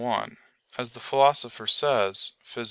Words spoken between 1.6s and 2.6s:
says (Phys.